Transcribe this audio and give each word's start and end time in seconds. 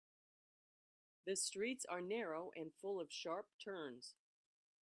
The 1.27 1.35
streets 1.35 1.85
are 1.85 2.01
narrow 2.01 2.49
and 2.55 2.73
full 2.73 2.99
of 2.99 3.13
sharp 3.13 3.49
turns. 3.63 4.15